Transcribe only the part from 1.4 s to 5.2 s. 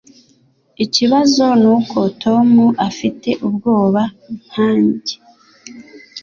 nuko Tom afite ubwoba nkanjye